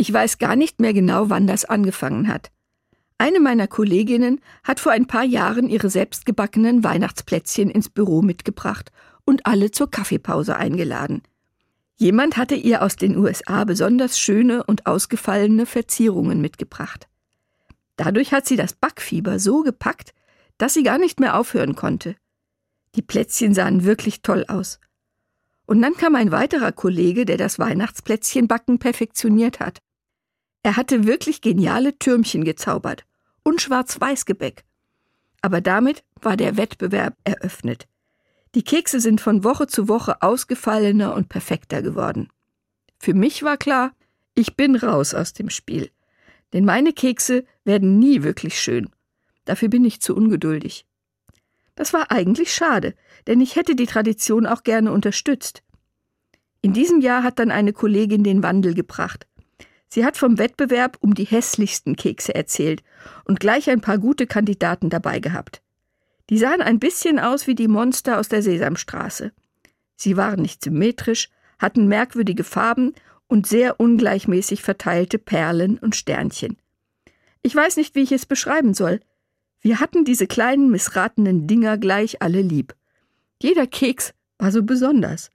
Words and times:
Ich 0.00 0.12
weiß 0.12 0.38
gar 0.38 0.54
nicht 0.54 0.80
mehr 0.80 0.94
genau, 0.94 1.28
wann 1.28 1.48
das 1.48 1.64
angefangen 1.64 2.28
hat. 2.28 2.52
Eine 3.18 3.40
meiner 3.40 3.66
Kolleginnen 3.66 4.40
hat 4.62 4.78
vor 4.78 4.92
ein 4.92 5.08
paar 5.08 5.24
Jahren 5.24 5.68
ihre 5.68 5.90
selbstgebackenen 5.90 6.84
Weihnachtsplätzchen 6.84 7.68
ins 7.68 7.88
Büro 7.88 8.22
mitgebracht 8.22 8.92
und 9.24 9.44
alle 9.44 9.72
zur 9.72 9.90
Kaffeepause 9.90 10.54
eingeladen. 10.54 11.22
Jemand 11.96 12.36
hatte 12.36 12.54
ihr 12.54 12.82
aus 12.82 12.94
den 12.94 13.16
USA 13.16 13.64
besonders 13.64 14.20
schöne 14.20 14.62
und 14.62 14.86
ausgefallene 14.86 15.66
Verzierungen 15.66 16.40
mitgebracht. 16.40 17.08
Dadurch 17.96 18.32
hat 18.32 18.46
sie 18.46 18.54
das 18.54 18.74
Backfieber 18.74 19.40
so 19.40 19.64
gepackt, 19.64 20.14
dass 20.58 20.74
sie 20.74 20.84
gar 20.84 20.98
nicht 20.98 21.18
mehr 21.18 21.36
aufhören 21.36 21.74
konnte. 21.74 22.14
Die 22.94 23.02
Plätzchen 23.02 23.52
sahen 23.52 23.82
wirklich 23.82 24.22
toll 24.22 24.44
aus. 24.46 24.78
Und 25.66 25.82
dann 25.82 25.94
kam 25.94 26.14
ein 26.14 26.30
weiterer 26.30 26.70
Kollege, 26.70 27.24
der 27.24 27.36
das 27.36 27.58
Weihnachtsplätzchenbacken 27.58 28.78
perfektioniert 28.78 29.58
hat. 29.58 29.80
Er 30.68 30.76
hatte 30.76 31.06
wirklich 31.06 31.40
geniale 31.40 31.98
Türmchen 31.98 32.44
gezaubert 32.44 33.06
und 33.42 33.62
Schwarz-Weiß-Gebäck. 33.62 34.64
Aber 35.40 35.62
damit 35.62 36.04
war 36.20 36.36
der 36.36 36.58
Wettbewerb 36.58 37.16
eröffnet. 37.24 37.88
Die 38.54 38.62
Kekse 38.62 39.00
sind 39.00 39.22
von 39.22 39.44
Woche 39.44 39.66
zu 39.66 39.88
Woche 39.88 40.20
ausgefallener 40.20 41.14
und 41.14 41.30
perfekter 41.30 41.80
geworden. 41.80 42.28
Für 42.98 43.14
mich 43.14 43.42
war 43.42 43.56
klar, 43.56 43.94
ich 44.34 44.56
bin 44.56 44.76
raus 44.76 45.14
aus 45.14 45.32
dem 45.32 45.48
Spiel. 45.48 45.90
Denn 46.52 46.66
meine 46.66 46.92
Kekse 46.92 47.46
werden 47.64 47.98
nie 47.98 48.22
wirklich 48.22 48.60
schön. 48.60 48.90
Dafür 49.46 49.68
bin 49.68 49.86
ich 49.86 50.02
zu 50.02 50.14
ungeduldig. 50.14 50.84
Das 51.76 51.94
war 51.94 52.10
eigentlich 52.10 52.52
schade, 52.52 52.92
denn 53.26 53.40
ich 53.40 53.56
hätte 53.56 53.74
die 53.74 53.86
Tradition 53.86 54.44
auch 54.44 54.64
gerne 54.64 54.92
unterstützt. 54.92 55.62
In 56.60 56.74
diesem 56.74 57.00
Jahr 57.00 57.22
hat 57.22 57.38
dann 57.38 57.50
eine 57.50 57.72
Kollegin 57.72 58.22
den 58.22 58.42
Wandel 58.42 58.74
gebracht. 58.74 59.26
Sie 59.88 60.04
hat 60.04 60.16
vom 60.16 60.38
Wettbewerb 60.38 60.98
um 61.00 61.14
die 61.14 61.24
hässlichsten 61.24 61.96
Kekse 61.96 62.34
erzählt 62.34 62.82
und 63.24 63.40
gleich 63.40 63.70
ein 63.70 63.80
paar 63.80 63.98
gute 63.98 64.26
Kandidaten 64.26 64.90
dabei 64.90 65.18
gehabt. 65.18 65.62
Die 66.28 66.38
sahen 66.38 66.60
ein 66.60 66.78
bisschen 66.78 67.18
aus 67.18 67.46
wie 67.46 67.54
die 67.54 67.68
Monster 67.68 68.18
aus 68.18 68.28
der 68.28 68.42
Sesamstraße. 68.42 69.32
Sie 69.96 70.16
waren 70.16 70.42
nicht 70.42 70.62
symmetrisch, 70.62 71.30
hatten 71.58 71.88
merkwürdige 71.88 72.44
Farben 72.44 72.92
und 73.28 73.46
sehr 73.46 73.80
ungleichmäßig 73.80 74.62
verteilte 74.62 75.18
Perlen 75.18 75.78
und 75.78 75.96
Sternchen. 75.96 76.58
Ich 77.42 77.54
weiß 77.54 77.76
nicht, 77.76 77.94
wie 77.94 78.02
ich 78.02 78.12
es 78.12 78.26
beschreiben 78.26 78.74
soll. 78.74 79.00
Wir 79.60 79.80
hatten 79.80 80.04
diese 80.04 80.26
kleinen 80.26 80.70
missratenen 80.70 81.46
Dinger 81.46 81.78
gleich 81.78 82.20
alle 82.20 82.42
lieb. 82.42 82.74
Jeder 83.40 83.66
Keks 83.66 84.12
war 84.38 84.52
so 84.52 84.62
besonders. 84.62 85.30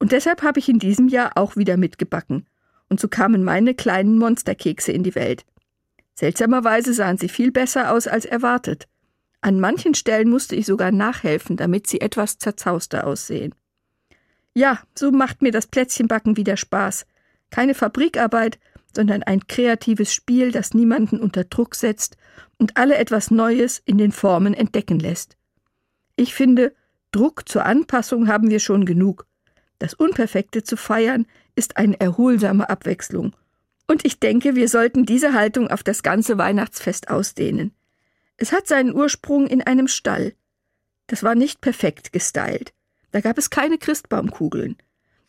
Und 0.00 0.10
deshalb 0.10 0.42
habe 0.42 0.58
ich 0.58 0.68
in 0.68 0.80
diesem 0.80 1.08
Jahr 1.08 1.32
auch 1.36 1.56
wieder 1.56 1.76
mitgebacken 1.76 2.46
und 2.92 3.00
so 3.00 3.08
kamen 3.08 3.42
meine 3.42 3.74
kleinen 3.74 4.18
Monsterkekse 4.18 4.92
in 4.92 5.02
die 5.02 5.14
Welt. 5.14 5.46
Seltsamerweise 6.14 6.92
sahen 6.92 7.16
sie 7.16 7.30
viel 7.30 7.50
besser 7.50 7.90
aus 7.90 8.06
als 8.06 8.26
erwartet. 8.26 8.86
An 9.40 9.60
manchen 9.60 9.94
Stellen 9.94 10.28
musste 10.28 10.56
ich 10.56 10.66
sogar 10.66 10.92
nachhelfen, 10.92 11.56
damit 11.56 11.86
sie 11.86 12.02
etwas 12.02 12.36
zerzauster 12.36 13.06
aussehen. 13.06 13.54
Ja, 14.52 14.80
so 14.94 15.10
macht 15.10 15.40
mir 15.40 15.52
das 15.52 15.68
Plätzchenbacken 15.68 16.36
wieder 16.36 16.58
Spaß. 16.58 17.06
Keine 17.48 17.72
Fabrikarbeit, 17.72 18.58
sondern 18.94 19.22
ein 19.22 19.46
kreatives 19.46 20.12
Spiel, 20.12 20.52
das 20.52 20.74
niemanden 20.74 21.18
unter 21.18 21.44
Druck 21.44 21.74
setzt 21.74 22.18
und 22.58 22.76
alle 22.76 22.98
etwas 22.98 23.30
Neues 23.30 23.80
in 23.86 23.96
den 23.96 24.12
Formen 24.12 24.52
entdecken 24.52 24.98
lässt. 24.98 25.38
Ich 26.16 26.34
finde, 26.34 26.74
Druck 27.10 27.48
zur 27.48 27.64
Anpassung 27.64 28.28
haben 28.28 28.50
wir 28.50 28.60
schon 28.60 28.84
genug. 28.84 29.26
Das 29.82 29.94
Unperfekte 29.94 30.62
zu 30.62 30.76
feiern 30.76 31.26
ist 31.56 31.76
eine 31.76 31.98
erholsame 31.98 32.70
Abwechslung. 32.70 33.34
Und 33.88 34.04
ich 34.04 34.20
denke, 34.20 34.54
wir 34.54 34.68
sollten 34.68 35.06
diese 35.06 35.34
Haltung 35.34 35.66
auf 35.72 35.82
das 35.82 36.04
ganze 36.04 36.38
Weihnachtsfest 36.38 37.10
ausdehnen. 37.10 37.74
Es 38.36 38.52
hat 38.52 38.68
seinen 38.68 38.94
Ursprung 38.94 39.48
in 39.48 39.60
einem 39.60 39.88
Stall. 39.88 40.34
Das 41.08 41.24
war 41.24 41.34
nicht 41.34 41.60
perfekt 41.60 42.12
gestylt. 42.12 42.72
Da 43.10 43.20
gab 43.20 43.38
es 43.38 43.50
keine 43.50 43.76
Christbaumkugeln. 43.76 44.76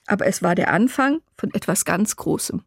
Aber 0.06 0.28
es 0.28 0.44
war 0.44 0.54
der 0.54 0.72
Anfang 0.72 1.22
von 1.36 1.52
etwas 1.56 1.84
ganz 1.84 2.16
Großem. 2.16 2.62